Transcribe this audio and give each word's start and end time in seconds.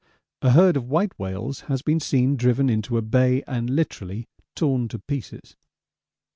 A 0.41 0.53
herd 0.53 0.77
of 0.77 0.89
white 0.89 1.19
whales 1.19 1.59
has 1.69 1.83
been 1.83 1.99
seen 1.99 2.35
driven 2.35 2.71
into 2.71 2.97
a 2.97 3.03
bay 3.03 3.43
and 3.45 3.69
literally 3.69 4.27
torn 4.55 4.87
to 4.87 4.97
pieces. 4.97 5.55